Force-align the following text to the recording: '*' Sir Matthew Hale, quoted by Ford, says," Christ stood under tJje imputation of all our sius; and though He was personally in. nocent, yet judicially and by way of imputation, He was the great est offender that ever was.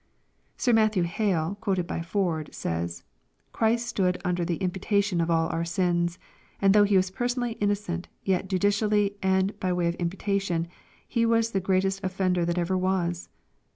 '*' 0.33 0.57
Sir 0.57 0.73
Matthew 0.73 1.03
Hale, 1.03 1.59
quoted 1.61 1.85
by 1.85 2.01
Ford, 2.01 2.49
says," 2.55 3.03
Christ 3.53 3.85
stood 3.85 4.19
under 4.25 4.43
tJje 4.43 4.59
imputation 4.59 5.21
of 5.21 5.29
all 5.29 5.47
our 5.49 5.61
sius; 5.61 6.17
and 6.59 6.73
though 6.73 6.85
He 6.85 6.97
was 6.97 7.11
personally 7.11 7.51
in. 7.61 7.69
nocent, 7.69 8.05
yet 8.23 8.47
judicially 8.49 9.15
and 9.21 9.59
by 9.59 9.71
way 9.71 9.87
of 9.87 9.93
imputation, 9.97 10.67
He 11.07 11.23
was 11.23 11.51
the 11.51 11.59
great 11.61 11.85
est 11.85 12.03
offender 12.03 12.45
that 12.45 12.57
ever 12.57 12.75
was. 12.75 13.29